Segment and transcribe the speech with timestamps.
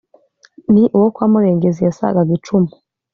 [0.71, 2.71] nti: uwo kwa murengezi yasagaga icumu,